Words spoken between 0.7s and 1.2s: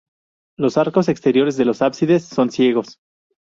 arcos